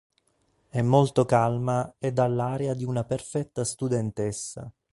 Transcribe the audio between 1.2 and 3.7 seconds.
calma ed ha l'aria di una perfetta